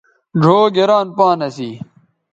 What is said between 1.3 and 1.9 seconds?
اسی